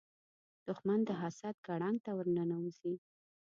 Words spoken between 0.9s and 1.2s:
د